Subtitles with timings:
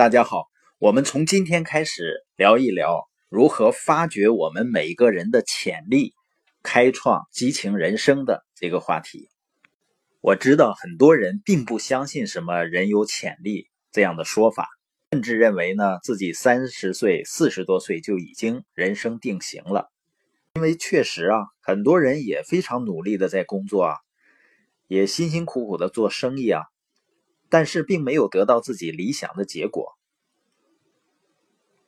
[0.00, 0.46] 大家好，
[0.78, 6.14] 我们从今天开始聊一聊如何发掘我们每一个人的潜力，
[6.62, 9.28] 开创激情人生的这个话题。
[10.22, 14.70] 我知道很多人并不相信什么人有潜力这样的说法，
[15.12, 19.90] 甚至认为呢自己三十岁、四十多岁就已经人生定型了。
[20.54, 23.96] 因为确实啊，很多人也非常努力的在工作啊，
[24.86, 26.62] 也辛辛苦苦的做生意啊。
[27.50, 29.98] 但是并没有得到自己理想的结果，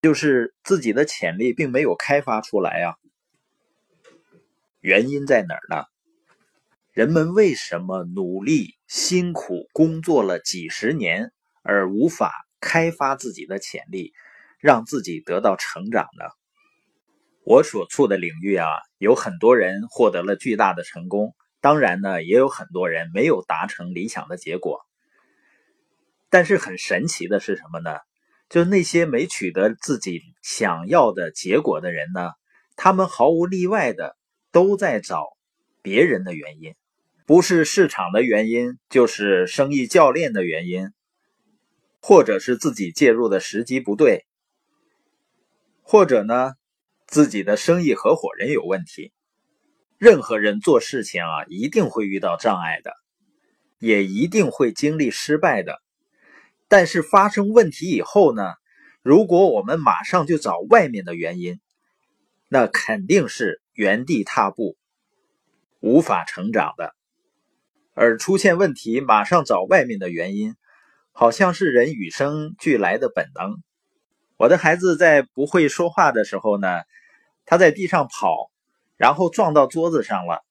[0.00, 2.94] 就是自己的潜力并没有开发出来啊。
[4.80, 5.84] 原因在哪儿呢？
[6.92, 11.32] 人们为什么努力辛苦工作了几十年，
[11.62, 14.12] 而无法开发自己的潜力，
[14.60, 16.24] 让自己得到成长呢？
[17.44, 18.68] 我所处的领域啊，
[18.98, 24.87] 有很多人获得了巨大的成功，当然呢，也有很多人没有达成理想的结果。
[26.30, 27.98] 但是很神奇的是什么呢？
[28.48, 32.30] 就那些没取得自己想要的结果的人呢，
[32.76, 34.16] 他们毫无例外的
[34.52, 35.26] 都在找
[35.82, 36.74] 别人的原因，
[37.26, 40.88] 不是市场的原因，就是生意教练的原因，
[42.00, 44.24] 或者是自己介入的时机不对，
[45.82, 46.52] 或者呢，
[47.06, 49.12] 自己的生意合伙人有问题。
[49.98, 52.92] 任何人做事情啊，一定会遇到障碍的，
[53.78, 55.82] 也一定会经历失败的。
[56.68, 58.52] 但是发生问题以后呢？
[59.00, 61.60] 如果我们马上就找外面的原因，
[62.48, 64.76] 那肯定是原地踏步，
[65.80, 66.94] 无法成长的。
[67.94, 70.56] 而出现问题马上找外面的原因，
[71.12, 73.62] 好像是人与生俱来的本能。
[74.36, 76.82] 我的孩子在不会说话的时候呢，
[77.46, 78.50] 他在地上跑，
[78.96, 80.44] 然后撞到桌子上了，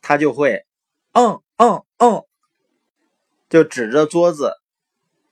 [0.00, 0.64] 他就会，
[1.12, 2.24] 嗯嗯嗯，
[3.50, 4.52] 就指着桌子。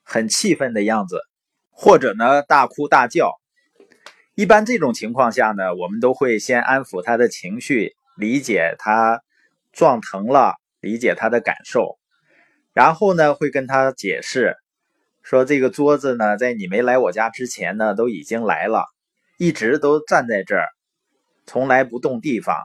[0.02, 1.20] 很气愤的样子，
[1.70, 3.32] 或者呢大哭大叫。
[4.34, 9.22] 一般这种情况下呢，我们都会先安抚他的情绪，理解他
[9.72, 11.98] 撞疼了，理解他的感受，
[12.72, 14.56] 然后呢会跟他解释，
[15.22, 18.86] 说这个桌子呢，在你没来我家之前呢，都已经来了，
[19.36, 20.68] 一直都站在这儿，
[21.44, 22.56] 从来不动地方。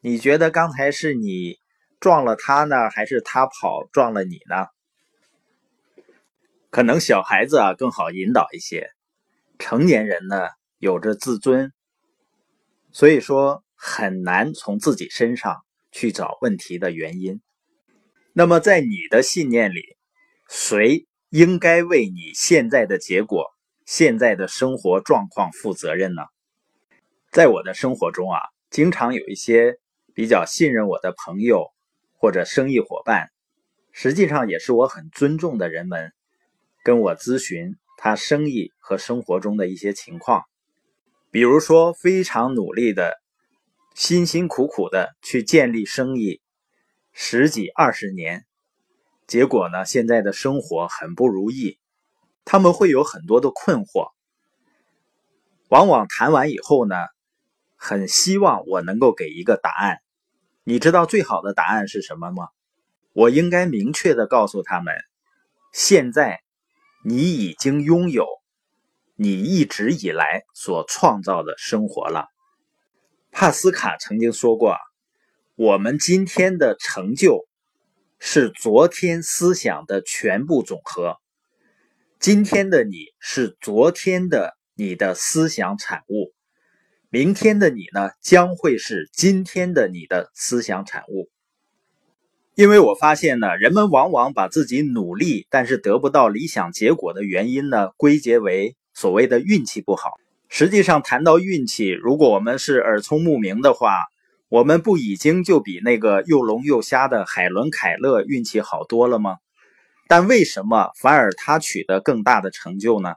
[0.00, 1.56] 你觉得刚才是你
[2.00, 4.66] 撞了他呢，还是他跑撞了你呢？
[6.70, 8.90] 可能小孩子啊更好引导一些，
[9.58, 11.72] 成年人呢有着自尊，
[12.92, 17.40] 所以说很难从自己身上去找问题的原因。
[18.34, 19.96] 那么在你的信念里，
[20.48, 23.46] 谁应该为你现在的结果、
[23.86, 26.22] 现在的生活状况负责任呢？
[27.32, 28.40] 在我的生活中啊，
[28.70, 29.78] 经常有一些
[30.14, 31.72] 比较信任我的朋友
[32.12, 33.30] 或者生意伙伴，
[33.90, 36.12] 实际上也是我很尊重的人们。
[36.84, 40.44] 跟我咨询他生意和生活中的一些情况，
[41.30, 43.20] 比如说非常努力的、
[43.94, 46.40] 辛辛苦苦的去建立生意
[47.12, 48.46] 十几二十年，
[49.26, 51.78] 结果呢，现在的生活很不如意，
[52.44, 54.10] 他们会有很多的困惑。
[55.68, 56.94] 往往谈完以后呢，
[57.76, 59.98] 很希望我能够给一个答案。
[60.64, 62.48] 你知道最好的答案是什么吗？
[63.12, 64.94] 我应该明确的告诉他们，
[65.72, 66.40] 现在。
[67.04, 68.26] 你已经拥有
[69.14, 72.26] 你一直以来所创造的生活了。
[73.30, 74.76] 帕斯卡曾经说过
[75.54, 77.46] ：“我们今天的成就
[78.18, 81.18] 是昨天思想的全部总和。
[82.18, 86.32] 今天的你是昨天的你的思想产物，
[87.10, 91.30] 明天的你呢，将会是今天的你的思想产物。”
[92.58, 100.14] 因为我发现呢，人们往往把自己努力但是得不到理想结果的原因呢，归结为所谓的运气不好。
[100.48, 103.94] 实际上，谈到运气，如果我们是耳聪目明的话，
[104.48, 109.36] 我们不已经就比那个又聋又瞎的海伦·凯勒运气好多了吗？
[110.08, 113.14] 但为什么反而他取得更大的成就呢？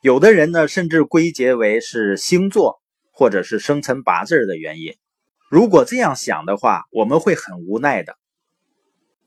[0.00, 2.80] 有的人呢，甚至归结为是星座
[3.12, 4.96] 或者是生辰八字的原因。
[5.48, 8.16] 如果这样想的话，我们会很无奈的。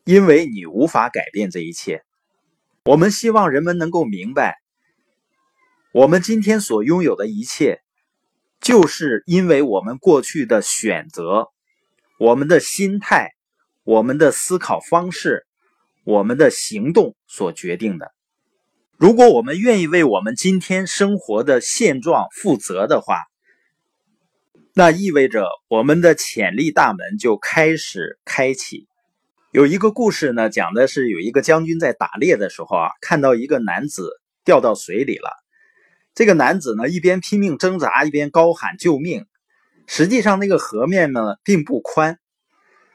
[0.08, 2.02] 因为你无法改变这一切，
[2.86, 4.56] 我们希望人们能够明白，
[5.92, 7.82] 我们今天所拥有的一切，
[8.62, 11.50] 就是因为我们过去的选择、
[12.18, 13.32] 我们的心态、
[13.84, 15.46] 我们的思考方式、
[16.06, 18.14] 我们的行动所决定的。
[18.96, 23.26] 如果我们愿意为我们今天生活的现状负责的话，
[24.74, 28.88] 那意味着我们的潜力大门就开始开启。
[29.58, 35.32] 有一个故事呢，讲的是有一个将军在打猎的时候啊，看到一个男子掉到水里了。
[36.14, 39.26] 这个男子呢，一边拼命挣扎，一边高喊救命。
[39.88, 42.20] 实际上，那个河面呢并不宽。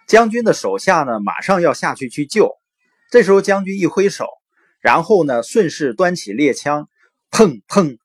[0.06, 2.52] 将军的手下呢，马上要下去去救。
[3.10, 4.28] 这时候，将军一挥手，
[4.80, 6.88] 然后呢，顺势端起猎枪，
[7.32, 7.98] 砰砰，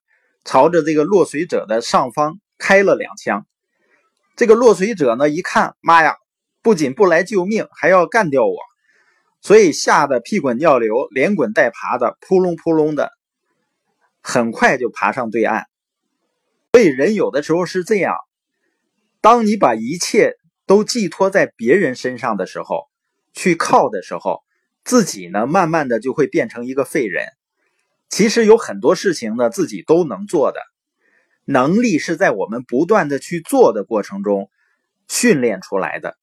[0.44, 3.46] 朝着这个落水者的上方开了两枪。
[4.34, 6.16] 这个落水者呢，一看，妈呀，
[6.62, 8.56] 不仅不来救命，还要干掉我，
[9.40, 13.12] 所以吓得屁滚尿流，连滚带爬的，扑隆扑隆的，
[14.22, 15.66] 很快就爬上对岸。
[16.72, 18.14] 所以，人有的时候是这样：
[19.20, 20.34] 当你把一切
[20.66, 22.88] 都寄托在别人身上的时候，
[23.32, 24.42] 去靠的时候，
[24.84, 27.26] 自己呢，慢慢的就会变成一个废人。
[28.08, 30.60] 其实有很多事情呢，自己都能做的。
[31.44, 34.50] 能力是在我们不断的去做的过程中
[35.08, 36.16] 训练出来的，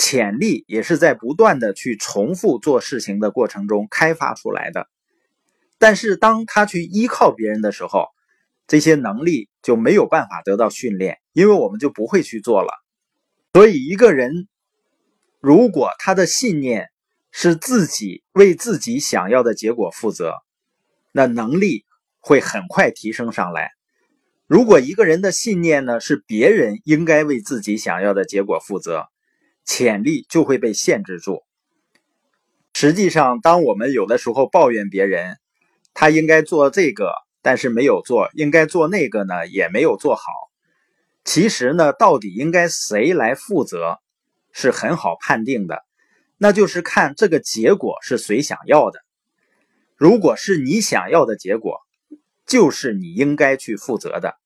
[0.00, 4.88] 潜力也是在不断的去重复做事情的过程中开发出来的。
[5.76, 8.06] 但是当他去依靠别人的时候，
[8.68, 12.72] 这些能力就没有办法得到训练，因为我们就不会去做了。
[13.52, 14.46] 所以一个人
[15.40, 16.90] 如果他的信念
[17.32, 20.32] 是自己为自己想要的结果负责，
[21.10, 21.84] 那能力
[22.20, 23.72] 会很快提升上来。
[24.46, 29.08] 如果一个人的信念呢是别人应该为自己想要的结果负责，
[29.68, 31.44] 潜力就会被限制住。
[32.72, 35.36] 实际上，当我们有的时候抱怨别人，
[35.92, 37.12] 他应该做这个，
[37.42, 40.22] 但是没有做；应该做那个呢，也没有做好。
[41.24, 43.98] 其实呢，到底应该谁来负责，
[44.52, 45.84] 是很好判定的，
[46.38, 49.00] 那就是看这个结果是谁想要的。
[49.96, 51.82] 如果是你想要的结果。
[52.48, 54.38] 就是你应该去负责的，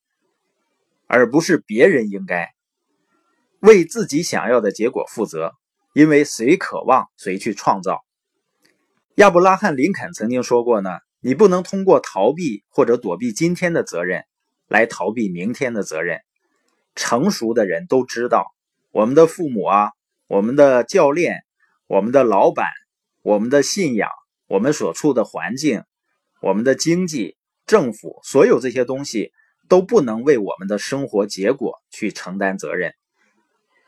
[1.07, 2.53] 而不是别人应该
[3.63, 5.55] 为自己想要的结果负责。
[5.95, 8.01] 因为谁渴望，谁去创造。
[9.17, 14.25] 亚伯拉罕·林肯曾经说过呢：“你不能通过逃避或者躲避今天的责任，
[14.69, 16.21] 来逃避明天的责任。”
[16.97, 18.55] 成熟的人都知道，
[18.91, 19.91] 我们的父母啊，
[20.29, 21.43] 我们的教练，
[21.87, 22.67] 我们的老板，
[23.21, 24.09] 我们的信仰，
[24.47, 25.83] 我们所处的环境，
[26.41, 27.37] 我们的经济。
[27.67, 29.31] 政府所有这些东西
[29.69, 32.95] 都不能为我们的生活结果去承担责任。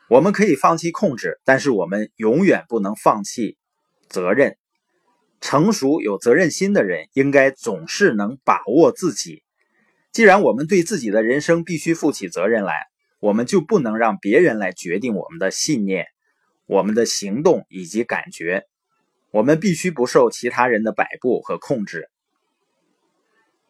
[0.07, 3.57] 我们可以放弃控制，但是我们永远不能放弃
[4.07, 4.57] 责任。
[5.41, 9.43] 成熟有责任心的人应该总是能把握自己。
[10.11, 12.73] 既然我们对自己的人生必须负起责任来，
[13.19, 16.05] 我们就不能让别人来决定我们的信念、
[16.65, 18.65] 我们的行动以及感觉。
[19.31, 22.09] 我们必须不受其他人的摆布和控制。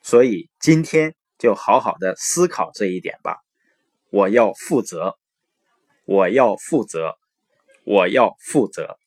[0.02, 3.38] 所以今天就好好的思考这一点吧。
[4.12, 5.18] 我要负责，
[6.06, 7.18] 我要负责，
[7.86, 8.98] 我要负责。